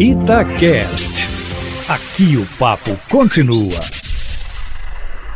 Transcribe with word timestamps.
Itacast. 0.00 1.28
Aqui 1.86 2.38
o 2.38 2.46
papo 2.58 2.98
continua. 3.10 3.78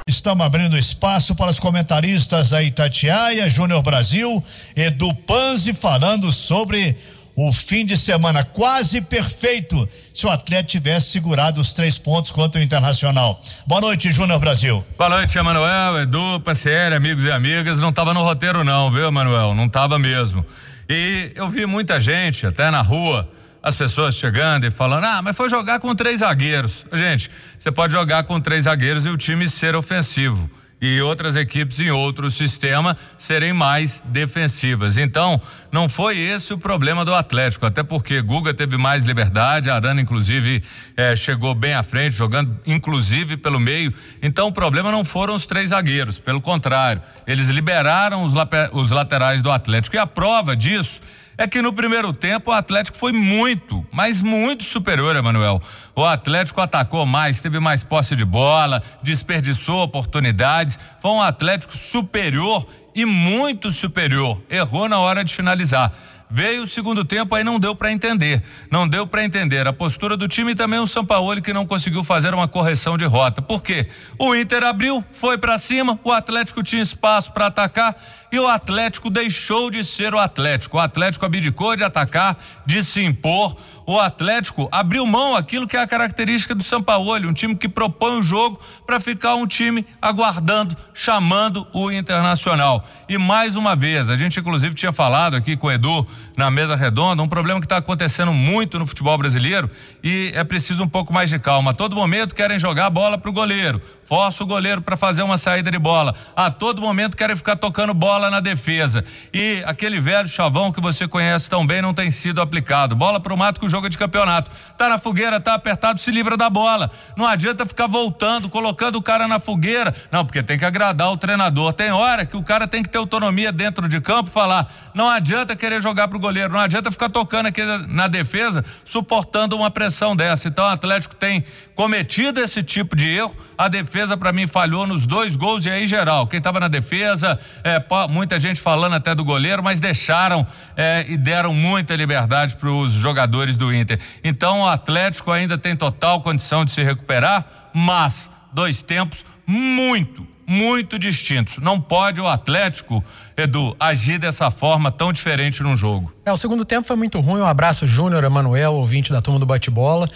Estamos 0.08 0.46
abrindo 0.46 0.78
espaço 0.78 1.34
para 1.34 1.50
os 1.50 1.60
comentaristas 1.60 2.48
da 2.48 2.62
Itatiaia, 2.62 3.46
Júnior 3.46 3.82
Brasil, 3.82 4.42
Edu 4.74 5.12
Panzi 5.12 5.74
falando 5.74 6.32
sobre 6.32 6.96
o 7.36 7.52
fim 7.52 7.84
de 7.84 7.98
semana 7.98 8.42
quase 8.42 9.02
perfeito 9.02 9.86
se 10.14 10.24
o 10.26 10.30
atleta 10.30 10.64
tivesse 10.64 11.10
segurado 11.10 11.60
os 11.60 11.74
três 11.74 11.98
pontos 11.98 12.30
contra 12.30 12.58
o 12.58 12.64
Internacional. 12.64 13.38
Boa 13.66 13.82
noite, 13.82 14.10
Júnior 14.10 14.38
Brasil. 14.38 14.82
Boa 14.96 15.10
noite, 15.10 15.36
Emanuel, 15.36 16.00
Edu, 16.00 16.40
Paciere, 16.40 16.94
amigos 16.94 17.22
e 17.24 17.30
amigas. 17.30 17.80
Não 17.80 17.90
estava 17.90 18.14
no 18.14 18.22
roteiro, 18.22 18.64
não, 18.64 18.90
viu, 18.90 19.08
Emanuel? 19.08 19.54
Não 19.54 19.66
estava 19.66 19.98
mesmo. 19.98 20.42
E 20.88 21.32
eu 21.34 21.50
vi 21.50 21.66
muita 21.66 22.00
gente, 22.00 22.46
até 22.46 22.70
na 22.70 22.80
rua, 22.80 23.28
as 23.64 23.74
pessoas 23.74 24.14
chegando 24.14 24.66
e 24.66 24.70
falando: 24.70 25.04
ah, 25.04 25.22
mas 25.22 25.34
foi 25.34 25.48
jogar 25.48 25.80
com 25.80 25.94
três 25.94 26.20
zagueiros. 26.20 26.84
Gente, 26.92 27.30
você 27.58 27.72
pode 27.72 27.94
jogar 27.94 28.24
com 28.24 28.38
três 28.38 28.64
zagueiros 28.64 29.06
e 29.06 29.08
o 29.08 29.16
time 29.16 29.48
ser 29.48 29.74
ofensivo 29.74 30.50
e 30.82 31.00
outras 31.00 31.34
equipes 31.34 31.80
em 31.80 31.90
outro 31.90 32.30
sistema 32.30 32.94
serem 33.16 33.54
mais 33.54 34.02
defensivas. 34.04 34.98
Então, 34.98 35.40
não 35.72 35.88
foi 35.88 36.18
esse 36.18 36.52
o 36.52 36.58
problema 36.58 37.06
do 37.06 37.14
Atlético, 37.14 37.64
até 37.64 37.82
porque 37.82 38.20
Guga 38.20 38.52
teve 38.52 38.76
mais 38.76 39.06
liberdade, 39.06 39.70
Arana, 39.70 40.02
inclusive, 40.02 40.62
eh, 40.94 41.16
chegou 41.16 41.54
bem 41.54 41.72
à 41.72 41.82
frente, 41.82 42.14
jogando 42.14 42.54
inclusive 42.66 43.38
pelo 43.38 43.58
meio. 43.58 43.94
Então, 44.20 44.48
o 44.48 44.52
problema 44.52 44.92
não 44.92 45.04
foram 45.04 45.34
os 45.34 45.46
três 45.46 45.70
zagueiros, 45.70 46.18
pelo 46.18 46.40
contrário, 46.40 47.00
eles 47.26 47.48
liberaram 47.48 48.22
os, 48.22 48.34
os 48.72 48.90
laterais 48.90 49.40
do 49.40 49.50
Atlético. 49.50 49.96
E 49.96 49.98
a 49.98 50.06
prova 50.06 50.54
disso 50.54 51.00
é 51.36 51.46
que 51.46 51.60
no 51.60 51.72
primeiro 51.72 52.12
tempo 52.12 52.50
o 52.50 52.54
Atlético 52.54 52.96
foi 52.96 53.12
muito, 53.12 53.84
mas 53.92 54.22
muito 54.22 54.64
superior, 54.64 55.16
Emanuel. 55.16 55.60
O 55.94 56.04
Atlético 56.04 56.60
atacou 56.60 57.04
mais, 57.04 57.40
teve 57.40 57.58
mais 57.60 57.82
posse 57.82 58.14
de 58.14 58.24
bola, 58.24 58.82
desperdiçou 59.02 59.82
oportunidades. 59.82 60.78
Foi 61.00 61.10
um 61.10 61.22
Atlético 61.22 61.76
superior 61.76 62.66
e 62.94 63.04
muito 63.04 63.70
superior. 63.70 64.40
Errou 64.48 64.88
na 64.88 64.98
hora 64.98 65.24
de 65.24 65.34
finalizar. 65.34 65.92
Veio 66.30 66.62
o 66.62 66.66
segundo 66.66 67.04
tempo, 67.04 67.34
aí 67.34 67.44
não 67.44 67.60
deu 67.60 67.76
para 67.76 67.92
entender. 67.92 68.42
Não 68.70 68.88
deu 68.88 69.06
para 69.06 69.24
entender 69.24 69.68
a 69.68 69.72
postura 69.72 70.16
do 70.16 70.26
time 70.26 70.52
e 70.52 70.54
também 70.54 70.80
o 70.80 70.86
Sampaoli 70.86 71.40
que 71.40 71.52
não 71.52 71.66
conseguiu 71.66 72.02
fazer 72.02 72.34
uma 72.34 72.48
correção 72.48 72.96
de 72.96 73.04
rota. 73.04 73.42
Por 73.42 73.62
quê? 73.62 73.86
O 74.18 74.34
Inter 74.34 74.64
abriu, 74.64 75.04
foi 75.12 75.38
para 75.38 75.58
cima, 75.58 75.98
o 76.02 76.10
Atlético 76.10 76.62
tinha 76.62 76.82
espaço 76.82 77.32
para 77.32 77.46
atacar 77.46 77.94
e 78.34 78.38
o 78.40 78.48
Atlético 78.48 79.10
deixou 79.10 79.70
de 79.70 79.84
ser 79.84 80.12
o 80.12 80.18
Atlético. 80.18 80.76
O 80.76 80.80
Atlético 80.80 81.24
abdicou 81.24 81.76
de 81.76 81.84
atacar, 81.84 82.36
de 82.66 82.82
se 82.82 83.00
impor. 83.00 83.54
O 83.86 84.00
Atlético 84.00 84.68
abriu 84.72 85.06
mão 85.06 85.36
aquilo 85.36 85.68
que 85.68 85.76
é 85.76 85.80
a 85.80 85.86
característica 85.86 86.52
do 86.52 86.64
Sampaoli, 86.64 87.28
um 87.28 87.32
time 87.32 87.54
que 87.54 87.68
propõe 87.68 88.18
o 88.18 88.22
jogo 88.22 88.58
para 88.84 88.98
ficar 88.98 89.36
um 89.36 89.46
time 89.46 89.86
aguardando, 90.02 90.74
chamando 90.92 91.64
o 91.72 91.92
Internacional. 91.92 92.84
E 93.08 93.18
mais 93.18 93.54
uma 93.54 93.76
vez, 93.76 94.08
a 94.08 94.16
gente 94.16 94.40
inclusive 94.40 94.74
tinha 94.74 94.90
falado 94.90 95.36
aqui 95.36 95.56
com 95.56 95.68
o 95.68 95.70
Edu 95.70 96.04
na 96.36 96.50
mesa 96.50 96.74
redonda, 96.74 97.22
um 97.22 97.28
problema 97.28 97.60
que 97.60 97.66
está 97.66 97.76
acontecendo 97.76 98.32
muito 98.32 98.78
no 98.78 98.86
futebol 98.86 99.16
brasileiro 99.16 99.70
e 100.02 100.32
é 100.34 100.42
preciso 100.42 100.82
um 100.82 100.88
pouco 100.88 101.12
mais 101.12 101.28
de 101.30 101.38
calma. 101.38 101.70
A 101.70 101.74
todo 101.74 101.94
momento 101.94 102.34
querem 102.34 102.58
jogar 102.58 102.86
a 102.86 102.90
bola 102.90 103.18
para 103.18 103.30
o 103.30 103.32
goleiro, 103.32 103.80
força 104.04 104.42
o 104.42 104.46
goleiro 104.46 104.80
para 104.80 104.96
fazer 104.96 105.22
uma 105.22 105.36
saída 105.36 105.70
de 105.70 105.78
bola. 105.78 106.14
A 106.34 106.50
todo 106.50 106.80
momento 106.80 107.16
querem 107.16 107.36
ficar 107.36 107.56
tocando 107.56 107.94
bola 107.94 108.23
na 108.30 108.40
defesa. 108.40 109.04
E 109.32 109.62
aquele 109.66 110.00
velho 110.00 110.28
chavão 110.28 110.72
que 110.72 110.80
você 110.80 111.06
conhece 111.06 111.48
tão 111.48 111.66
bem 111.66 111.82
não 111.82 111.94
tem 111.94 112.10
sido 112.10 112.40
aplicado. 112.40 112.94
Bola 112.94 113.20
para 113.20 113.32
o 113.32 113.36
mato 113.36 113.60
com 113.60 113.66
o 113.66 113.68
jogo 113.68 113.88
de 113.88 113.98
campeonato. 113.98 114.50
Tá 114.76 114.88
na 114.88 114.98
fogueira, 114.98 115.40
tá 115.40 115.54
apertado, 115.54 116.00
se 116.00 116.10
livra 116.10 116.36
da 116.36 116.48
bola. 116.50 116.90
Não 117.16 117.26
adianta 117.26 117.66
ficar 117.66 117.86
voltando, 117.86 118.48
colocando 118.48 118.96
o 118.96 119.02
cara 119.02 119.28
na 119.28 119.38
fogueira. 119.38 119.94
Não, 120.10 120.24
porque 120.24 120.42
tem 120.42 120.58
que 120.58 120.64
agradar 120.64 121.10
o 121.10 121.16
treinador. 121.16 121.72
Tem 121.72 121.90
hora 121.90 122.26
que 122.26 122.36
o 122.36 122.42
cara 122.42 122.66
tem 122.66 122.82
que 122.82 122.88
ter 122.88 122.98
autonomia 122.98 123.52
dentro 123.52 123.88
de 123.88 124.00
campo, 124.00 124.30
falar, 124.30 124.72
não 124.94 125.08
adianta 125.08 125.56
querer 125.56 125.80
jogar 125.80 126.08
pro 126.08 126.18
goleiro, 126.18 126.52
não 126.52 126.60
adianta 126.60 126.90
ficar 126.90 127.08
tocando 127.08 127.46
aqui 127.46 127.62
na 127.88 128.06
defesa, 128.06 128.64
suportando 128.84 129.56
uma 129.56 129.70
pressão 129.70 130.14
dessa. 130.14 130.48
Então 130.48 130.64
o 130.64 130.68
Atlético 130.68 131.14
tem 131.14 131.44
cometido 131.74 132.40
esse 132.40 132.62
tipo 132.62 132.94
de 132.94 133.08
erro. 133.08 133.34
A 133.56 133.68
defesa, 133.68 134.16
para 134.16 134.32
mim, 134.32 134.46
falhou 134.46 134.86
nos 134.86 135.06
dois 135.06 135.36
gols 135.36 135.64
e 135.64 135.70
aí, 135.70 135.86
geral. 135.86 136.26
Quem 136.26 136.38
estava 136.38 136.58
na 136.58 136.68
defesa, 136.68 137.38
é, 137.62 137.82
muita 138.08 138.38
gente 138.40 138.60
falando 138.60 138.94
até 138.94 139.14
do 139.14 139.24
goleiro, 139.24 139.62
mas 139.62 139.78
deixaram 139.78 140.46
é, 140.76 141.04
e 141.08 141.16
deram 141.16 141.54
muita 141.54 141.94
liberdade 141.94 142.56
para 142.56 142.68
os 142.68 142.92
jogadores 142.92 143.56
do 143.56 143.72
Inter. 143.72 143.98
Então, 144.22 144.62
o 144.62 144.68
Atlético 144.68 145.30
ainda 145.30 145.56
tem 145.56 145.76
total 145.76 146.20
condição 146.20 146.64
de 146.64 146.72
se 146.72 146.82
recuperar, 146.82 147.70
mas 147.72 148.30
dois 148.52 148.82
tempos 148.82 149.24
muito, 149.46 150.26
muito 150.46 150.98
distintos. 150.98 151.58
Não 151.58 151.80
pode 151.80 152.20
o 152.20 152.28
Atlético, 152.28 153.04
Edu, 153.36 153.76
agir 153.78 154.18
dessa 154.18 154.50
forma 154.50 154.90
tão 154.90 155.12
diferente 155.12 155.62
num 155.62 155.76
jogo. 155.76 156.12
É, 156.24 156.32
o 156.32 156.36
segundo 156.36 156.64
tempo 156.64 156.86
foi 156.86 156.96
muito 156.96 157.20
ruim. 157.20 157.40
Um 157.40 157.46
abraço, 157.46 157.86
Júnior 157.86 158.24
Emanuel, 158.24 158.74
ouvinte 158.74 159.12
da 159.12 159.20
turma 159.22 159.38
do 159.38 159.46
bate-bola. 159.46 160.08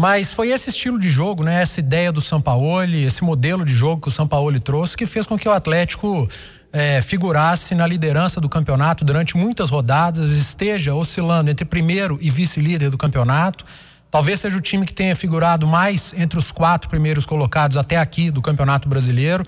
Mas 0.00 0.32
foi 0.32 0.50
esse 0.50 0.70
estilo 0.70 0.96
de 0.96 1.10
jogo, 1.10 1.42
né? 1.42 1.60
Essa 1.60 1.80
ideia 1.80 2.12
do 2.12 2.20
Sampaoli, 2.20 3.02
esse 3.02 3.24
modelo 3.24 3.64
de 3.64 3.74
jogo 3.74 4.02
que 4.02 4.08
o 4.08 4.12
Sampaoli 4.12 4.60
trouxe, 4.60 4.96
que 4.96 5.06
fez 5.06 5.26
com 5.26 5.36
que 5.36 5.48
o 5.48 5.52
Atlético 5.52 6.28
é, 6.72 7.02
figurasse 7.02 7.74
na 7.74 7.84
liderança 7.84 8.40
do 8.40 8.48
campeonato 8.48 9.04
durante 9.04 9.36
muitas 9.36 9.70
rodadas, 9.70 10.30
esteja 10.30 10.94
oscilando 10.94 11.50
entre 11.50 11.64
primeiro 11.64 12.16
e 12.20 12.30
vice-líder 12.30 12.90
do 12.90 12.96
campeonato. 12.96 13.64
Talvez 14.08 14.38
seja 14.38 14.56
o 14.56 14.60
time 14.60 14.86
que 14.86 14.94
tenha 14.94 15.16
figurado 15.16 15.66
mais 15.66 16.14
entre 16.16 16.38
os 16.38 16.52
quatro 16.52 16.88
primeiros 16.88 17.26
colocados 17.26 17.76
até 17.76 17.96
aqui 17.96 18.30
do 18.30 18.40
Campeonato 18.40 18.88
Brasileiro. 18.88 19.44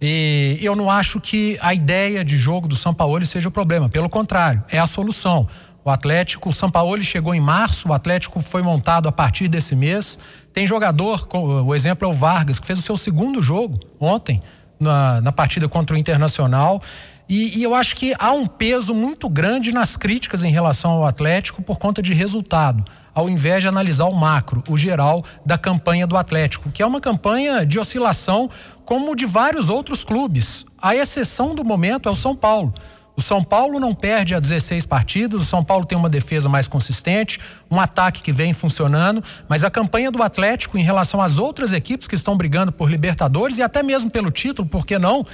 E 0.00 0.58
eu 0.62 0.74
não 0.74 0.90
acho 0.90 1.20
que 1.20 1.58
a 1.60 1.74
ideia 1.74 2.24
de 2.24 2.38
jogo 2.38 2.66
do 2.66 2.74
São 2.74 2.94
Paulo 2.94 3.24
seja 3.26 3.48
o 3.48 3.52
problema. 3.52 3.86
Pelo 3.88 4.08
contrário, 4.08 4.64
é 4.70 4.78
a 4.78 4.86
solução. 4.86 5.46
O 5.84 5.90
Atlético, 5.90 6.50
o 6.50 6.52
Sampaoli 6.52 7.04
chegou 7.04 7.34
em 7.34 7.40
março, 7.40 7.88
o 7.88 7.92
Atlético 7.92 8.40
foi 8.40 8.62
montado 8.62 9.08
a 9.08 9.12
partir 9.12 9.48
desse 9.48 9.74
mês. 9.74 10.18
Tem 10.52 10.66
jogador, 10.66 11.26
o 11.32 11.74
exemplo 11.74 12.06
é 12.06 12.10
o 12.10 12.12
Vargas, 12.12 12.58
que 12.58 12.66
fez 12.66 12.78
o 12.78 12.82
seu 12.82 12.96
segundo 12.96 13.40
jogo 13.40 13.80
ontem, 13.98 14.40
na, 14.78 15.20
na 15.20 15.32
partida 15.32 15.68
contra 15.68 15.94
o 15.96 15.98
Internacional. 15.98 16.80
E, 17.28 17.60
e, 17.60 17.62
eu 17.62 17.76
acho 17.76 17.94
que 17.94 18.12
há 18.18 18.32
um 18.32 18.44
peso 18.44 18.92
muito 18.92 19.28
grande 19.28 19.70
nas 19.70 19.96
críticas 19.96 20.42
em 20.42 20.50
relação 20.50 20.90
ao 20.90 21.06
Atlético 21.06 21.62
por 21.62 21.78
conta 21.78 22.02
de 22.02 22.12
resultado, 22.12 22.84
ao 23.14 23.30
invés 23.30 23.62
de 23.62 23.68
analisar 23.68 24.06
o 24.06 24.14
macro, 24.14 24.64
o 24.68 24.76
geral 24.76 25.22
da 25.46 25.56
campanha 25.56 26.08
do 26.08 26.16
Atlético, 26.16 26.72
que 26.72 26.82
é 26.82 26.86
uma 26.86 27.00
campanha 27.00 27.64
de 27.64 27.78
oscilação 27.78 28.50
como 28.84 29.14
de 29.14 29.26
vários 29.26 29.68
outros 29.68 30.02
clubes. 30.02 30.66
A 30.82 30.96
exceção 30.96 31.54
do 31.54 31.64
momento 31.64 32.08
é 32.08 32.12
o 32.12 32.16
São 32.16 32.34
Paulo. 32.34 32.74
O 33.16 33.22
São 33.22 33.42
Paulo 33.42 33.78
não 33.78 33.94
perde 33.94 34.34
a 34.34 34.40
16 34.40 34.86
partidas, 34.86 35.42
o 35.42 35.44
São 35.44 35.64
Paulo 35.64 35.84
tem 35.84 35.96
uma 35.96 36.08
defesa 36.08 36.48
mais 36.48 36.66
consistente, 36.66 37.38
um 37.70 37.78
ataque 37.78 38.22
que 38.22 38.32
vem 38.32 38.52
funcionando, 38.52 39.22
mas 39.48 39.64
a 39.64 39.70
campanha 39.70 40.10
do 40.10 40.22
Atlético 40.22 40.78
em 40.78 40.82
relação 40.82 41.20
às 41.20 41.38
outras 41.38 41.72
equipes 41.72 42.06
que 42.06 42.14
estão 42.14 42.36
brigando 42.36 42.72
por 42.72 42.90
Libertadores 42.90 43.58
e 43.58 43.62
até 43.62 43.82
mesmo 43.82 44.10
pelo 44.10 44.30
título, 44.30 44.68
por 44.68 44.86
que 44.86 44.98
não? 44.98 45.26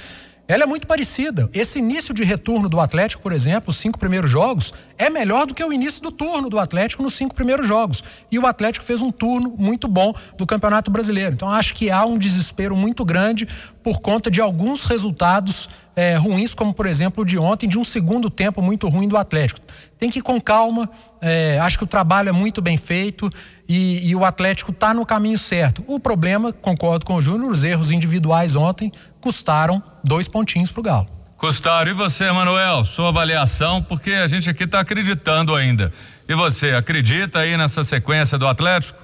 ela 0.47 0.63
é 0.63 0.65
muito 0.65 0.87
parecida. 0.87 1.49
Esse 1.53 1.79
início 1.79 2.13
de 2.13 2.23
retorno 2.23 2.69
do 2.69 2.79
Atlético, 2.79 3.21
por 3.21 3.33
exemplo, 3.33 3.69
os 3.69 3.77
cinco 3.77 3.99
primeiros 3.99 4.31
jogos, 4.31 4.73
é 4.97 5.09
melhor 5.09 5.45
do 5.45 5.53
que 5.53 5.63
o 5.63 5.73
início 5.73 6.01
do 6.01 6.09
turno 6.09 6.49
do 6.49 6.57
Atlético 6.57 7.03
nos 7.03 7.15
cinco 7.15 7.35
primeiros 7.35 7.67
jogos. 7.67 8.03
E 8.31 8.39
o 8.39 8.47
Atlético 8.47 8.85
fez 8.85 9.01
um 9.01 9.11
turno 9.11 9.53
muito 9.57 9.87
bom 9.87 10.13
do 10.37 10.47
Campeonato 10.47 10.89
Brasileiro. 10.89 11.33
Então 11.33 11.49
acho 11.49 11.73
que 11.73 11.91
há 11.91 12.05
um 12.05 12.17
desespero 12.17 12.77
muito 12.77 13.03
grande 13.03 13.45
por 13.87 14.01
conta 14.01 14.29
de 14.29 14.41
alguns 14.41 14.83
resultados 14.83 15.69
é, 15.95 16.17
ruins, 16.17 16.53
como 16.53 16.73
por 16.73 16.85
exemplo 16.85 17.23
o 17.23 17.25
de 17.25 17.37
ontem, 17.37 17.69
de 17.69 17.79
um 17.79 17.85
segundo 17.85 18.29
tempo 18.29 18.61
muito 18.61 18.89
ruim 18.89 19.07
do 19.07 19.15
Atlético. 19.15 19.61
Tem 19.97 20.09
que 20.09 20.19
ir 20.19 20.21
com 20.21 20.41
calma. 20.41 20.89
É, 21.21 21.57
acho 21.61 21.77
que 21.77 21.85
o 21.85 21.87
trabalho 21.87 22.27
é 22.27 22.33
muito 22.33 22.61
bem 22.61 22.75
feito 22.75 23.29
e, 23.65 24.05
e 24.09 24.13
o 24.13 24.25
Atlético 24.25 24.71
está 24.71 24.93
no 24.93 25.05
caminho 25.05 25.39
certo. 25.39 25.85
O 25.87 26.01
problema, 26.01 26.51
concordo 26.51 27.05
com 27.05 27.15
o 27.15 27.21
Júnior, 27.21 27.49
os 27.49 27.63
erros 27.63 27.89
individuais 27.89 28.57
ontem 28.57 28.91
custaram 29.21 29.81
dois 30.03 30.27
pontinhos 30.27 30.69
para 30.69 30.81
o 30.81 30.83
Galo. 30.83 31.07
Custaram. 31.37 31.89
E 31.89 31.93
você, 31.93 32.29
Manuel, 32.29 32.83
sua 32.83 33.07
avaliação, 33.07 33.81
porque 33.81 34.11
a 34.11 34.27
gente 34.27 34.49
aqui 34.49 34.65
está 34.65 34.81
acreditando 34.81 35.55
ainda. 35.55 35.93
E 36.27 36.35
você, 36.35 36.71
acredita 36.71 37.39
aí 37.39 37.55
nessa 37.55 37.85
sequência 37.85 38.37
do 38.37 38.49
Atlético? 38.49 38.99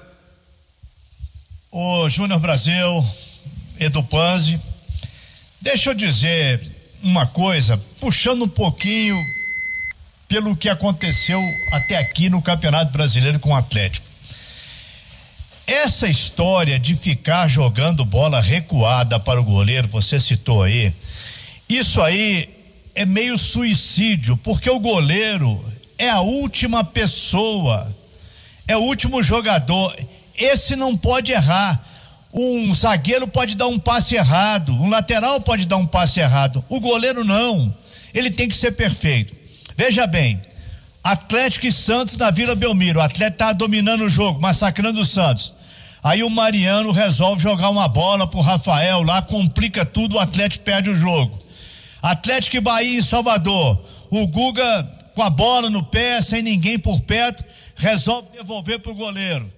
O 1.72 2.06
Júnior 2.10 2.38
Brasil, 2.38 3.02
Edu 3.78 4.02
Panzi, 4.04 4.60
deixa 5.64 5.90
eu 5.90 5.94
dizer 5.94 6.60
uma 7.02 7.26
coisa, 7.26 7.80
puxando 7.98 8.42
um 8.42 8.48
pouquinho 8.48 9.16
pelo 10.28 10.54
que 10.54 10.68
aconteceu 10.68 11.40
até 11.72 11.96
aqui 11.96 12.28
no 12.28 12.42
Campeonato 12.42 12.92
Brasileiro 12.92 13.40
com 13.40 13.50
o 13.50 13.56
Atlético. 13.56 14.06
Essa 15.66 16.06
história 16.06 16.78
de 16.78 16.94
ficar 16.94 17.48
jogando 17.48 18.04
bola 18.04 18.42
recuada 18.42 19.18
para 19.18 19.40
o 19.40 19.44
goleiro, 19.44 19.88
você 19.88 20.20
citou 20.20 20.62
aí, 20.62 20.92
isso 21.66 22.02
aí 22.02 22.50
é 22.94 23.06
meio 23.06 23.38
suicídio, 23.38 24.36
porque 24.36 24.68
o 24.68 24.78
goleiro 24.78 25.64
é 25.96 26.10
a 26.10 26.20
última 26.20 26.84
pessoa, 26.84 27.90
É 28.66 28.76
o 28.76 28.80
último 28.80 29.22
jogador. 29.22 29.94
Esse 30.34 30.74
não 30.74 30.96
pode 30.96 31.32
errar. 31.32 31.84
Um 32.36 32.74
zagueiro 32.74 33.28
pode 33.28 33.54
dar 33.54 33.68
um 33.68 33.78
passe 33.78 34.16
errado, 34.16 34.72
um 34.72 34.90
lateral 34.90 35.40
pode 35.40 35.66
dar 35.66 35.76
um 35.76 35.86
passe 35.86 36.18
errado. 36.18 36.64
O 36.68 36.80
goleiro 36.80 37.22
não. 37.22 37.72
Ele 38.12 38.28
tem 38.28 38.48
que 38.48 38.56
ser 38.56 38.72
perfeito. 38.72 39.32
Veja 39.76 40.04
bem, 40.04 40.42
Atlético 41.02 41.68
e 41.68 41.72
Santos 41.72 42.16
na 42.16 42.32
Vila 42.32 42.56
Belmiro. 42.56 42.98
O 42.98 43.02
Atlético 43.02 43.38
tá 43.38 43.52
dominando 43.52 44.02
o 44.02 44.08
jogo, 44.08 44.40
massacrando 44.40 44.98
o 44.98 45.04
Santos. 45.04 45.54
Aí 46.02 46.24
o 46.24 46.28
Mariano 46.28 46.90
resolve 46.90 47.40
jogar 47.40 47.70
uma 47.70 47.86
bola 47.86 48.26
pro 48.26 48.40
Rafael 48.40 49.02
lá, 49.02 49.22
complica 49.22 49.86
tudo, 49.86 50.16
o 50.16 50.18
Atlético 50.18 50.64
perde 50.64 50.90
o 50.90 50.94
jogo. 50.94 51.38
Atlético 52.02 52.56
e 52.56 52.60
Bahia 52.60 52.98
em 52.98 53.02
Salvador. 53.02 53.80
O 54.10 54.26
Guga 54.26 54.82
com 55.14 55.22
a 55.22 55.30
bola 55.30 55.70
no 55.70 55.84
pé, 55.84 56.20
sem 56.20 56.42
ninguém 56.42 56.80
por 56.80 57.00
perto, 57.00 57.44
resolve 57.76 58.28
devolver 58.36 58.80
pro 58.80 58.92
goleiro. 58.92 59.50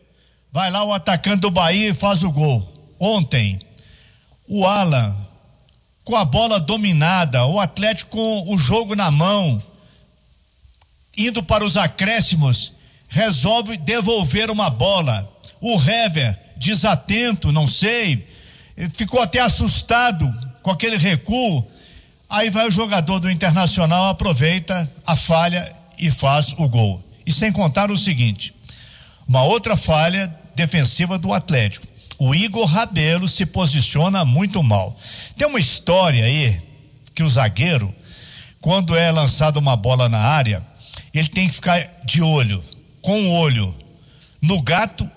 Vai 0.57 0.71
lá 0.71 0.85
o 0.85 0.93
atacante 0.95 1.41
do 1.41 1.51
Bahia 1.51 1.91
e 1.91 1.93
faz 1.93 2.23
o 2.23 2.33
gol. 2.33 2.67
Ontem, 2.99 3.61
o 4.49 4.65
Alan, 4.67 5.15
com 6.03 6.17
a 6.17 6.25
bola 6.25 6.59
dominada, 6.59 7.45
o 7.45 7.61
Atlético 7.61 8.13
com 8.13 8.55
o 8.55 8.57
jogo 8.57 8.97
na 8.97 9.11
mão, 9.11 9.63
indo 11.15 11.43
para 11.43 11.63
os 11.63 11.77
acréscimos, 11.77 12.73
resolve 13.07 13.77
devolver 13.77 14.51
uma 14.51 14.71
bola. 14.71 15.31
O 15.61 15.75
Hever, 15.79 16.39
desatento, 16.57 17.53
não 17.53 17.69
sei, 17.69 18.27
ficou 18.95 19.21
até 19.21 19.41
assustado 19.41 20.27
com 20.63 20.71
aquele 20.71 20.97
recuo. 20.97 21.67
Aí 22.31 22.49
vai 22.49 22.67
o 22.67 22.71
jogador 22.71 23.19
do 23.19 23.31
Internacional, 23.31 24.09
aproveita 24.09 24.91
a 25.07 25.15
falha 25.15 25.71
e 25.99 26.11
faz 26.11 26.55
o 26.57 26.67
gol. 26.67 27.05
E 27.27 27.31
sem 27.31 27.53
contar 27.53 27.91
o 27.91 27.99
seguinte: 27.99 28.55
uma 29.29 29.45
outra 29.45 29.77
falha 29.77 30.35
defensiva 30.57 31.19
do 31.19 31.33
Atlético. 31.33 31.87
O 32.19 32.35
Igor 32.35 32.65
Rabelo 32.65 33.29
se 33.29 33.45
posiciona 33.45 34.25
muito 34.25 34.63
mal. 34.63 34.99
Tem 35.37 35.47
uma 35.47 35.61
história 35.61 36.25
aí 36.25 36.61
que 37.15 37.23
o 37.23 37.29
zagueiro, 37.29 37.95
quando 38.61 38.97
é 38.97 39.13
lançada 39.13 39.59
uma 39.59 39.77
bola 39.77 40.09
na 40.09 40.19
área, 40.19 40.67
ele 41.13 41.29
tem 41.29 41.47
que 41.47 41.55
ficar 41.55 41.87
de 42.05 42.23
olho, 42.23 42.65
com 43.03 43.21
um 43.21 43.31
olho 43.31 43.77
no 44.41 44.63
gato 44.63 45.09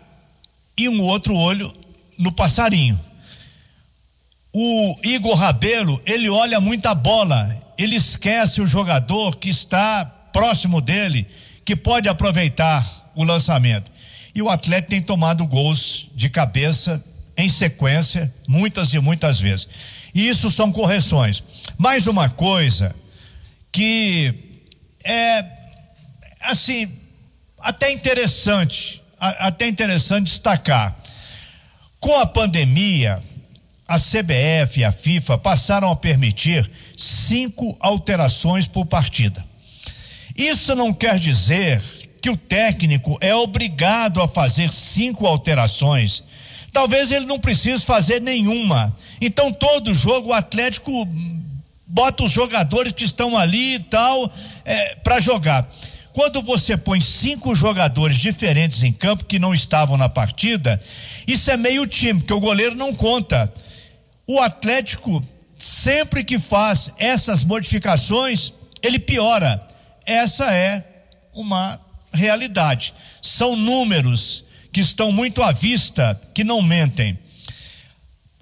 e 0.77 0.89
um 0.89 1.01
outro 1.01 1.33
olho 1.33 1.73
no 2.17 2.31
passarinho. 2.31 2.99
O 4.51 4.95
Igor 5.03 5.35
Rabelo, 5.35 6.01
ele 6.05 6.29
olha 6.29 6.59
muita 6.59 6.93
bola, 6.93 7.55
ele 7.77 7.95
esquece 7.95 8.61
o 8.61 8.67
jogador 8.67 9.37
que 9.37 9.49
está 9.49 10.03
próximo 10.33 10.81
dele, 10.81 11.25
que 11.63 11.75
pode 11.75 12.09
aproveitar 12.09 13.11
o 13.15 13.23
lançamento. 13.23 13.89
E 14.39 14.41
o 14.41 14.49
Atlético 14.49 14.91
tem 14.91 15.01
tomado 15.01 15.45
gols 15.45 16.07
de 16.15 16.29
cabeça 16.29 17.03
em 17.35 17.49
sequência, 17.49 18.33
muitas 18.47 18.93
e 18.93 18.99
muitas 18.99 19.41
vezes. 19.41 19.67
E 20.15 20.29
isso 20.29 20.49
são 20.49 20.71
correções. 20.71 21.43
Mais 21.77 22.07
uma 22.07 22.29
coisa 22.29 22.95
que 23.69 24.33
é 25.03 25.43
assim, 26.39 26.89
até 27.59 27.91
interessante, 27.91 29.03
até 29.19 29.67
interessante 29.67 30.27
destacar. 30.27 30.95
Com 31.99 32.17
a 32.17 32.25
pandemia, 32.25 33.21
a 33.85 33.97
CBF 33.99 34.79
e 34.79 34.85
a 34.85 34.91
FIFA 34.93 35.37
passaram 35.37 35.91
a 35.91 35.97
permitir 35.97 36.71
cinco 36.95 37.75
alterações 37.81 38.69
por 38.69 38.85
partida. 38.85 39.45
Isso 40.33 40.73
não 40.75 40.93
quer 40.93 41.19
dizer 41.19 41.81
que 42.21 42.29
o 42.29 42.37
técnico 42.37 43.17
é 43.21 43.33
obrigado 43.33 44.21
a 44.21 44.27
fazer 44.27 44.71
cinco 44.71 45.25
alterações. 45.25 46.23
Talvez 46.71 47.11
ele 47.11 47.25
não 47.25 47.39
precise 47.39 47.85
fazer 47.85 48.21
nenhuma. 48.21 48.95
Então, 49.19 49.51
todo 49.51 49.93
jogo, 49.93 50.29
o 50.29 50.33
Atlético 50.33 51.07
bota 51.87 52.23
os 52.23 52.31
jogadores 52.31 52.91
que 52.91 53.03
estão 53.03 53.37
ali 53.37 53.75
e 53.75 53.79
tal 53.79 54.31
é, 54.63 54.95
para 54.95 55.19
jogar. 55.19 55.67
Quando 56.13 56.41
você 56.41 56.75
põe 56.75 57.01
cinco 57.01 57.55
jogadores 57.55 58.17
diferentes 58.17 58.83
em 58.83 58.91
campo 58.91 59.25
que 59.25 59.39
não 59.39 59.53
estavam 59.53 59.97
na 59.97 60.09
partida, 60.09 60.81
isso 61.27 61.49
é 61.49 61.57
meio 61.57 61.87
time, 61.87 62.19
porque 62.19 62.33
o 62.33 62.39
goleiro 62.39 62.75
não 62.75 62.93
conta. 62.93 63.51
O 64.27 64.39
Atlético, 64.39 65.21
sempre 65.57 66.23
que 66.23 66.37
faz 66.37 66.91
essas 66.97 67.43
modificações, 67.43 68.53
ele 68.81 68.99
piora. 68.99 69.65
Essa 70.05 70.53
é 70.53 70.83
uma 71.33 71.79
realidade. 72.13 72.93
São 73.21 73.55
números 73.55 74.43
que 74.71 74.81
estão 74.81 75.11
muito 75.11 75.41
à 75.41 75.51
vista, 75.51 76.19
que 76.33 76.43
não 76.43 76.61
mentem. 76.61 77.17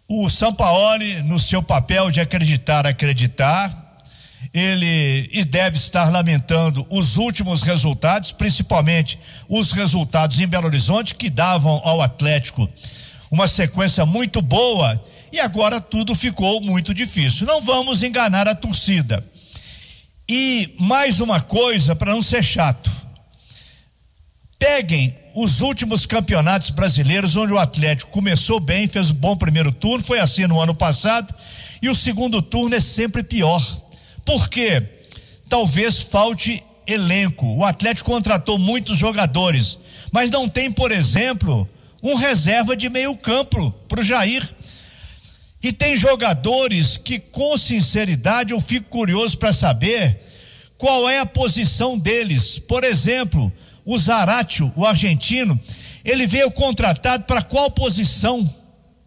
O 0.08 0.30
Sampaoli, 0.30 1.22
no 1.24 1.40
seu 1.40 1.62
papel 1.62 2.10
de 2.10 2.20
acreditar, 2.22 2.86
acreditar, 2.86 3.86
ele 4.54 5.30
deve 5.46 5.78
estar 5.78 6.10
lamentando 6.10 6.86
os 6.90 7.18
últimos 7.18 7.62
resultados, 7.62 8.32
principalmente 8.32 9.20
os 9.50 9.72
resultados 9.72 10.40
em 10.40 10.48
Belo 10.48 10.68
Horizonte, 10.68 11.16
que 11.16 11.30
davam 11.30 11.82
ao 11.84 12.02
Atlético 12.02 12.68
uma 13.30 13.48
sequência 13.48 14.06
muito 14.06 14.42
boa 14.42 15.02
e 15.32 15.40
agora 15.40 15.82
tudo 15.82 16.16
ficou 16.16 16.62
muito 16.62 16.94
difícil. 16.94 17.46
Não 17.46 17.62
vamos 17.62 18.02
enganar 18.04 18.48
a 18.48 18.56
torcida. 18.56 19.24
E 20.30 20.74
mais 20.80 21.20
uma 21.20 21.42
coisa 21.42 21.96
para 21.96 22.12
não 22.12 22.22
ser 22.22 22.44
chato. 22.44 22.92
Peguem 24.60 25.16
os 25.36 25.62
últimos 25.62 26.06
campeonatos 26.08 26.72
brasileiros 26.72 27.36
onde 27.36 27.54
o 27.54 27.60
Atlético 27.60 28.12
começou 28.12 28.60
bem, 28.60 28.88
fez 28.88 29.12
um 29.12 29.14
bom 29.14 29.36
primeiro 29.36 29.72
turno, 29.72 30.04
foi 30.04 30.20
assim 30.20 30.48
no 30.48 30.60
ano 30.60 30.74
passado, 30.74 31.34
e 31.80 31.88
o 31.90 31.96
segundo 31.96 32.42
turno 32.42 32.76
é 32.76 32.80
sempre 32.80 33.22
pior. 33.22 33.64
Por 34.26 34.50
quê? 34.50 34.82
Talvez 35.48 36.02
falte 36.02 36.64
elenco. 36.88 37.46
O 37.56 37.64
Atlético 37.64 38.12
contratou 38.12 38.58
muitos 38.58 38.98
jogadores, 38.98 39.78
mas 40.12 40.32
não 40.32 40.48
tem, 40.48 40.72
por 40.72 40.92
exemplo, 40.92 41.70
um 42.02 42.16
reserva 42.16 42.76
de 42.76 42.90
meio-campo 42.90 43.72
para 43.88 44.02
o 44.02 44.04
Jair. 44.04 44.44
E 45.62 45.72
tem 45.72 45.96
jogadores 45.96 46.98
que, 46.98 47.20
com 47.20 47.58
sinceridade, 47.58 48.54
eu 48.54 48.62
fico 48.62 48.90
curioso 48.90 49.38
para 49.38 49.54
saber 49.54 50.20
qual 50.78 51.10
é 51.10 51.20
a 51.20 51.26
posição 51.26 51.98
deles. 51.98 52.60
Por 52.60 52.84
exemplo, 52.84 53.52
o 53.88 53.98
Zaratio, 53.98 54.70
o 54.76 54.86
argentino, 54.86 55.58
ele 56.04 56.28
veio 56.28 56.52
contratado 56.52 57.24
para 57.24 57.42
qual 57.42 57.72
posição? 57.72 58.48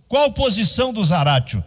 Qual 0.08 0.32
posição 0.32 0.90
do 0.90 1.04
Zaratio? 1.04 1.62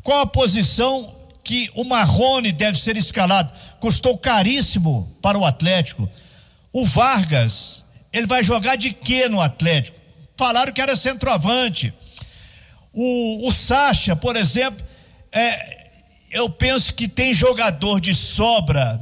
Qual 0.00 0.20
a 0.20 0.26
posição 0.26 1.12
que 1.42 1.68
o 1.74 1.82
Marrone 1.82 2.52
deve 2.52 2.78
ser 2.78 2.96
escalado? 2.96 3.52
Custou 3.80 4.16
caríssimo 4.16 5.12
para 5.20 5.36
o 5.36 5.44
Atlético. 5.44 6.08
O 6.72 6.86
Vargas, 6.86 7.84
ele 8.12 8.28
vai 8.28 8.44
jogar 8.44 8.76
de 8.76 8.92
quê 8.92 9.28
no 9.28 9.40
Atlético? 9.40 9.98
Falaram 10.36 10.72
que 10.72 10.80
era 10.80 10.96
centroavante. 10.96 11.92
O, 12.92 13.48
o 13.48 13.50
Sacha, 13.50 14.14
por 14.14 14.36
exemplo, 14.36 14.86
é, 15.32 15.90
eu 16.30 16.48
penso 16.48 16.94
que 16.94 17.08
tem 17.08 17.34
jogador 17.34 18.00
de 18.00 18.14
sobra 18.14 19.00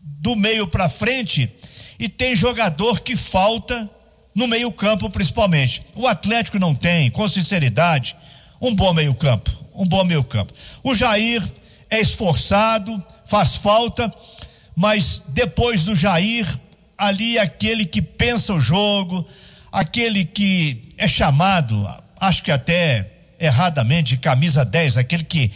do 0.00 0.36
meio 0.36 0.68
para 0.68 0.88
frente 0.88 1.52
e 1.98 2.08
tem 2.08 2.34
jogador 2.34 3.00
que 3.00 3.16
falta 3.16 3.88
no 4.34 4.46
meio-campo, 4.46 5.08
principalmente. 5.08 5.80
O 5.94 6.06
Atlético 6.06 6.58
não 6.58 6.74
tem, 6.74 7.10
com 7.10 7.26
sinceridade, 7.28 8.16
um 8.60 8.74
bom 8.74 8.92
meio-campo. 8.92 9.50
Um 9.74 9.86
bom 9.86 10.04
meio-campo. 10.04 10.52
O 10.82 10.94
Jair 10.94 11.42
é 11.90 12.00
esforçado, 12.00 13.02
faz 13.24 13.56
falta, 13.56 14.12
mas 14.74 15.22
depois 15.28 15.84
do 15.84 15.94
Jair, 15.94 16.46
ali 16.96 17.38
é 17.38 17.40
aquele 17.40 17.84
que 17.84 18.00
pensa 18.00 18.54
o 18.54 18.60
jogo, 18.60 19.26
aquele 19.70 20.24
que 20.24 20.80
é 20.96 21.08
chamado, 21.08 21.88
acho 22.20 22.42
que 22.42 22.50
até 22.50 23.10
erradamente, 23.38 24.14
de 24.14 24.16
camisa 24.18 24.64
10, 24.64 24.96
aquele 24.96 25.24
que 25.24 25.50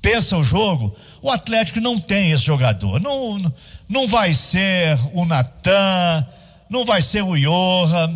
pensa 0.00 0.36
o 0.36 0.44
jogo. 0.44 0.94
O 1.22 1.30
Atlético 1.30 1.80
não 1.80 1.98
tem 1.98 2.30
esse 2.30 2.44
jogador. 2.44 3.00
Não, 3.00 3.38
não 3.38 3.52
não 3.88 4.06
vai 4.06 4.32
ser 4.34 4.98
o 5.12 5.24
Natan, 5.24 6.26
não 6.68 6.84
vai 6.84 7.02
ser 7.02 7.22
o 7.22 7.36
Johan. 7.36 8.14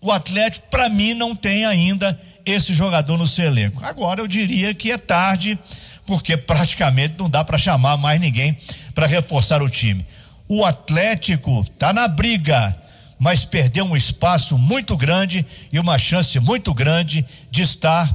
O 0.00 0.12
Atlético, 0.12 0.68
para 0.68 0.88
mim, 0.88 1.14
não 1.14 1.34
tem 1.34 1.64
ainda 1.64 2.18
esse 2.44 2.74
jogador 2.74 3.16
no 3.16 3.26
seu 3.26 3.46
elenco. 3.46 3.84
Agora 3.84 4.20
eu 4.20 4.28
diria 4.28 4.74
que 4.74 4.90
é 4.90 4.98
tarde, 4.98 5.58
porque 6.06 6.36
praticamente 6.36 7.14
não 7.18 7.30
dá 7.30 7.42
para 7.42 7.58
chamar 7.58 7.96
mais 7.96 8.20
ninguém 8.20 8.56
para 8.94 9.06
reforçar 9.06 9.62
o 9.62 9.68
time. 9.68 10.06
O 10.46 10.64
Atlético 10.64 11.62
está 11.62 11.92
na 11.92 12.06
briga, 12.06 12.76
mas 13.18 13.44
perdeu 13.44 13.84
um 13.86 13.96
espaço 13.96 14.58
muito 14.58 14.96
grande 14.96 15.44
e 15.72 15.78
uma 15.78 15.98
chance 15.98 16.38
muito 16.38 16.74
grande 16.74 17.24
de 17.50 17.62
estar, 17.62 18.12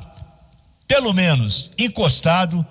pelo 0.87 1.11
menos, 1.13 1.71
encostado 1.77 2.65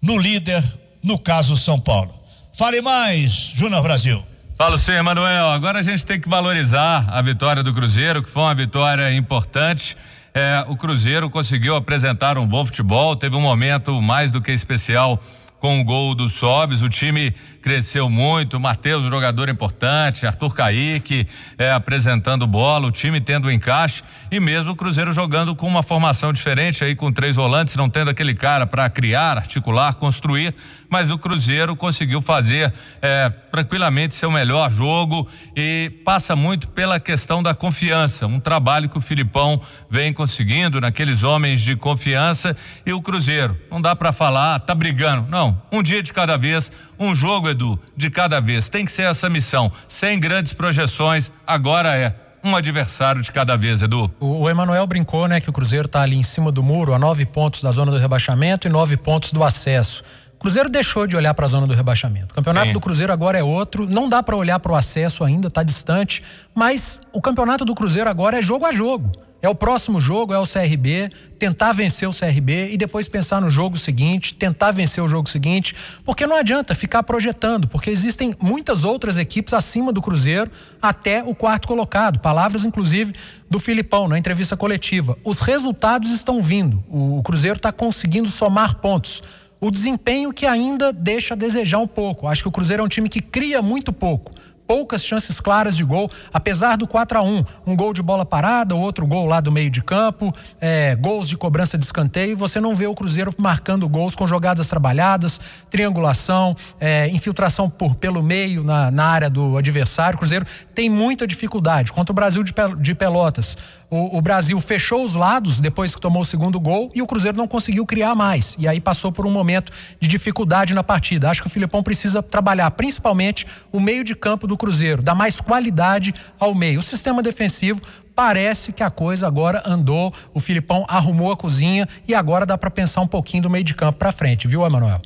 no 0.00 0.16
líder, 0.16 0.64
no 1.02 1.18
caso 1.18 1.56
São 1.56 1.78
Paulo. 1.78 2.17
Fale 2.58 2.82
mais, 2.82 3.52
Júnior 3.54 3.80
Brasil. 3.84 4.20
Falo 4.56 4.76
sim, 4.76 4.90
Emanuel. 4.90 5.50
Agora 5.50 5.78
a 5.78 5.82
gente 5.82 6.04
tem 6.04 6.20
que 6.20 6.28
valorizar 6.28 7.06
a 7.08 7.22
vitória 7.22 7.62
do 7.62 7.72
Cruzeiro, 7.72 8.20
que 8.20 8.28
foi 8.28 8.42
uma 8.42 8.54
vitória 8.56 9.14
importante. 9.14 9.96
É, 10.34 10.64
o 10.66 10.76
Cruzeiro 10.76 11.30
conseguiu 11.30 11.76
apresentar 11.76 12.36
um 12.36 12.44
bom 12.44 12.66
futebol, 12.66 13.14
teve 13.14 13.36
um 13.36 13.40
momento 13.40 14.02
mais 14.02 14.32
do 14.32 14.42
que 14.42 14.50
especial 14.50 15.20
com 15.58 15.80
o 15.80 15.84
gol 15.84 16.14
do 16.14 16.28
Sobes. 16.28 16.82
O 16.82 16.88
time 16.88 17.32
cresceu 17.60 18.08
muito. 18.08 18.58
Matheus, 18.58 19.08
jogador 19.08 19.48
importante. 19.48 20.26
Arthur 20.26 20.54
Caíque 20.54 21.26
é, 21.56 21.70
apresentando 21.72 22.46
bola. 22.46 22.86
O 22.86 22.92
time 22.92 23.20
tendo 23.20 23.50
encaixe. 23.50 24.02
E 24.30 24.40
mesmo 24.40 24.72
o 24.72 24.76
Cruzeiro 24.76 25.12
jogando 25.12 25.54
com 25.54 25.66
uma 25.66 25.82
formação 25.82 26.32
diferente 26.32 26.84
aí 26.84 26.94
com 26.94 27.12
três 27.12 27.36
volantes, 27.36 27.76
não 27.76 27.88
tendo 27.88 28.10
aquele 28.10 28.34
cara 28.34 28.66
para 28.66 28.88
criar, 28.88 29.38
articular, 29.38 29.94
construir 29.94 30.54
mas 30.88 31.10
o 31.10 31.18
Cruzeiro 31.18 31.76
conseguiu 31.76 32.20
fazer 32.22 32.72
é, 33.02 33.28
tranquilamente 33.28 34.14
seu 34.14 34.30
melhor 34.30 34.70
jogo 34.70 35.28
e 35.54 35.90
passa 36.04 36.34
muito 36.34 36.68
pela 36.68 36.98
questão 36.98 37.42
da 37.42 37.54
confiança, 37.54 38.26
um 38.26 38.40
trabalho 38.40 38.88
que 38.88 38.96
o 38.96 39.00
Filipão 39.00 39.60
vem 39.90 40.12
conseguindo 40.12 40.80
naqueles 40.80 41.22
homens 41.22 41.60
de 41.60 41.76
confiança 41.76 42.56
e 42.86 42.92
o 42.92 43.02
Cruzeiro. 43.02 43.56
Não 43.70 43.80
dá 43.80 43.94
para 43.94 44.12
falar, 44.12 44.54
ah, 44.54 44.58
tá 44.58 44.74
brigando. 44.74 45.28
Não, 45.48 45.78
um 45.78 45.82
dia 45.82 46.02
de 46.02 46.12
cada 46.12 46.36
vez, 46.36 46.70
um 46.98 47.14
jogo, 47.14 47.48
Edu, 47.48 47.78
de 47.96 48.10
cada 48.10 48.40
vez. 48.40 48.68
Tem 48.68 48.84
que 48.84 48.92
ser 48.92 49.02
essa 49.02 49.28
missão, 49.28 49.70
sem 49.88 50.18
grandes 50.18 50.52
projeções. 50.52 51.30
Agora 51.46 51.96
é 51.96 52.14
um 52.42 52.54
adversário 52.54 53.22
de 53.22 53.32
cada 53.32 53.56
vez, 53.56 53.82
Edu. 53.82 54.10
O, 54.20 54.42
o 54.42 54.50
Emanuel 54.50 54.86
brincou, 54.86 55.26
né, 55.26 55.40
que 55.40 55.50
o 55.50 55.52
Cruzeiro 55.52 55.86
está 55.86 56.02
ali 56.02 56.16
em 56.16 56.22
cima 56.22 56.52
do 56.52 56.62
muro, 56.62 56.94
a 56.94 56.98
nove 56.98 57.26
pontos 57.26 57.62
da 57.62 57.70
zona 57.70 57.90
do 57.90 57.98
rebaixamento 57.98 58.66
e 58.66 58.70
nove 58.70 58.96
pontos 58.96 59.32
do 59.32 59.42
acesso. 59.42 60.02
O 60.34 60.38
Cruzeiro 60.38 60.68
deixou 60.68 61.04
de 61.04 61.16
olhar 61.16 61.34
para 61.34 61.46
a 61.46 61.48
zona 61.48 61.66
do 61.66 61.74
rebaixamento. 61.74 62.32
O 62.32 62.34
campeonato 62.34 62.68
Sim. 62.68 62.72
do 62.72 62.80
Cruzeiro 62.80 63.12
agora 63.12 63.38
é 63.38 63.42
outro. 63.42 63.88
Não 63.88 64.08
dá 64.08 64.22
para 64.22 64.36
olhar 64.36 64.60
para 64.60 64.70
o 64.70 64.76
acesso 64.76 65.24
ainda, 65.24 65.48
está 65.48 65.64
distante. 65.64 66.22
Mas 66.54 67.00
o 67.12 67.20
campeonato 67.20 67.64
do 67.64 67.74
Cruzeiro 67.74 68.08
agora 68.08 68.38
é 68.38 68.42
jogo 68.42 68.64
a 68.64 68.72
jogo. 68.72 69.10
É 69.40 69.48
o 69.48 69.54
próximo 69.54 70.00
jogo, 70.00 70.34
é 70.34 70.38
o 70.38 70.46
CRB, 70.46 71.10
tentar 71.38 71.72
vencer 71.72 72.08
o 72.08 72.12
CRB 72.12 72.70
e 72.72 72.76
depois 72.76 73.06
pensar 73.06 73.40
no 73.40 73.48
jogo 73.48 73.76
seguinte, 73.76 74.34
tentar 74.34 74.72
vencer 74.72 75.02
o 75.02 75.06
jogo 75.06 75.28
seguinte, 75.28 75.76
porque 76.04 76.26
não 76.26 76.36
adianta 76.36 76.74
ficar 76.74 77.04
projetando, 77.04 77.68
porque 77.68 77.88
existem 77.88 78.34
muitas 78.42 78.82
outras 78.82 79.16
equipes 79.16 79.54
acima 79.54 79.92
do 79.92 80.02
Cruzeiro 80.02 80.50
até 80.82 81.22
o 81.22 81.36
quarto 81.36 81.68
colocado. 81.68 82.18
Palavras, 82.18 82.64
inclusive, 82.64 83.14
do 83.48 83.60
Filipão 83.60 84.08
na 84.08 84.18
entrevista 84.18 84.56
coletiva. 84.56 85.16
Os 85.22 85.38
resultados 85.38 86.10
estão 86.10 86.42
vindo. 86.42 86.82
O 86.88 87.22
Cruzeiro 87.22 87.58
está 87.58 87.70
conseguindo 87.70 88.28
somar 88.28 88.76
pontos 88.76 89.22
o 89.60 89.70
desempenho 89.70 90.32
que 90.32 90.46
ainda 90.46 90.92
deixa 90.92 91.34
a 91.34 91.36
desejar 91.36 91.78
um 91.78 91.86
pouco. 91.86 92.28
Acho 92.28 92.42
que 92.42 92.48
o 92.48 92.52
Cruzeiro 92.52 92.82
é 92.82 92.86
um 92.86 92.88
time 92.88 93.08
que 93.08 93.20
cria 93.20 93.60
muito 93.60 93.92
pouco 93.92 94.32
poucas 94.68 95.02
chances 95.02 95.40
claras 95.40 95.74
de 95.74 95.82
gol, 95.82 96.10
apesar 96.30 96.76
do 96.76 96.86
4 96.86 97.18
a 97.18 97.22
1 97.22 97.44
Um 97.66 97.74
gol 97.74 97.94
de 97.94 98.02
bola 98.02 98.26
parada, 98.26 98.74
outro 98.74 99.06
gol 99.06 99.24
lá 99.24 99.40
do 99.40 99.50
meio 99.50 99.70
de 99.70 99.82
campo, 99.82 100.32
é, 100.60 100.94
gols 100.94 101.26
de 101.26 101.38
cobrança 101.38 101.78
de 101.78 101.84
escanteio. 101.86 102.36
Você 102.36 102.60
não 102.60 102.76
vê 102.76 102.86
o 102.86 102.94
Cruzeiro 102.94 103.34
marcando 103.38 103.88
gols 103.88 104.14
com 104.14 104.26
jogadas 104.26 104.68
trabalhadas, 104.68 105.40
triangulação, 105.70 106.54
é, 106.78 107.08
infiltração 107.08 107.70
por, 107.70 107.94
pelo 107.94 108.22
meio 108.22 108.62
na, 108.62 108.90
na 108.90 109.06
área 109.06 109.30
do 109.30 109.56
adversário. 109.56 110.16
O 110.16 110.18
Cruzeiro 110.18 110.44
tem 110.74 110.90
muita 110.90 111.26
dificuldade. 111.26 111.90
Contra 111.90 112.12
o 112.12 112.14
Brasil 112.14 112.42
de, 112.42 112.52
de 112.78 112.94
Pelotas, 112.94 113.56
o, 113.90 114.18
o, 114.18 114.20
Brasil 114.20 114.60
fechou 114.60 115.02
os 115.02 115.14
lados 115.14 115.60
depois 115.60 115.94
que 115.94 116.00
tomou 116.00 116.22
o 116.22 116.24
segundo 116.24 116.60
gol 116.60 116.90
e 116.94 117.00
o 117.00 117.06
Cruzeiro 117.06 117.38
não 117.38 117.48
conseguiu 117.48 117.86
criar 117.86 118.14
mais. 118.14 118.54
E 118.58 118.68
aí 118.68 118.80
passou 118.80 119.10
por 119.10 119.26
um 119.26 119.30
momento 119.30 119.72
de 119.98 120.06
dificuldade 120.06 120.74
na 120.74 120.82
partida. 120.82 121.30
Acho 121.30 121.40
que 121.40 121.46
o 121.46 121.50
Filipão 121.50 121.82
precisa 121.82 122.22
trabalhar 122.22 122.70
principalmente 122.72 123.46
o 123.72 123.80
meio 123.80 124.04
de 124.04 124.14
campo 124.14 124.46
do 124.46 124.56
Cruzeiro, 124.56 125.02
dar 125.02 125.14
mais 125.14 125.40
qualidade 125.40 126.14
ao 126.38 126.54
meio. 126.54 126.80
O 126.80 126.82
sistema 126.82 127.22
defensivo 127.22 127.80
parece 128.14 128.72
que 128.72 128.82
a 128.82 128.90
coisa 128.90 129.26
agora 129.26 129.62
andou, 129.64 130.12
o 130.34 130.40
Filipão 130.40 130.84
arrumou 130.88 131.32
a 131.32 131.36
cozinha 131.36 131.88
e 132.06 132.14
agora 132.14 132.44
dá 132.44 132.58
para 132.58 132.70
pensar 132.70 133.00
um 133.00 133.06
pouquinho 133.06 133.44
do 133.44 133.50
meio 133.50 133.64
de 133.64 133.74
campo 133.74 133.98
para 133.98 134.12
frente, 134.12 134.48
viu, 134.48 134.66
Emanuel? 134.66 135.00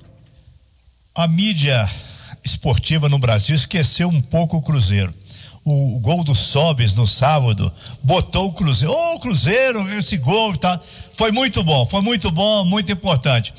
A 1.14 1.28
mídia 1.28 1.88
esportiva 2.42 3.08
no 3.08 3.18
Brasil 3.18 3.54
esqueceu 3.54 4.08
um 4.08 4.20
pouco 4.20 4.56
o 4.56 4.62
Cruzeiro 4.62 5.14
o 5.64 6.00
gol 6.00 6.24
do 6.24 6.34
Sobes 6.34 6.94
no 6.94 7.06
sábado, 7.06 7.72
botou 8.02 8.48
o 8.48 8.52
Cruzeiro, 8.52 8.92
ô 8.92 9.14
oh, 9.14 9.20
Cruzeiro, 9.20 9.88
esse 9.98 10.16
gol 10.16 10.56
tá, 10.56 10.80
foi 11.16 11.30
muito 11.30 11.62
bom, 11.62 11.86
foi 11.86 12.00
muito 12.00 12.30
bom, 12.30 12.64
muito 12.64 12.90
importante. 12.90 13.54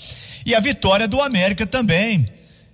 E 0.46 0.54
a 0.54 0.60
vitória 0.60 1.08
do 1.08 1.22
América 1.22 1.66
também, 1.66 2.28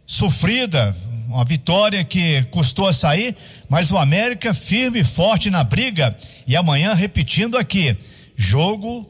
sofrida, 0.06 0.96
uma 1.28 1.46
vitória 1.46 2.04
que 2.04 2.42
custou 2.50 2.88
a 2.88 2.94
sair, 2.94 3.36
mas 3.70 3.92
o 3.92 3.98
América 3.98 4.52
firme 4.52 5.02
e 5.02 5.04
forte 5.04 5.52
na 5.52 5.64
briga. 5.64 6.16
E 6.48 6.56
amanhã, 6.56 6.96
repetindo 6.96 7.56
aqui, 7.56 7.96
jogo 8.36 9.08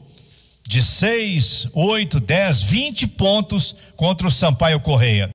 de 0.70 0.84
6, 0.84 1.68
8, 1.72 2.20
10, 2.20 2.62
20 2.62 3.06
pontos 3.08 3.74
contra 3.96 4.28
o 4.28 4.30
Sampaio 4.30 4.78
Correia. 4.78 5.28